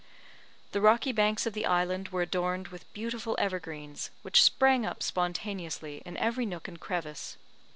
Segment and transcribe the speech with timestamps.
[0.71, 6.01] The rocky banks of the island were adorned with beautiful evergreens, which sprang up spontaneously
[6.07, 7.37] in every nook and crevice.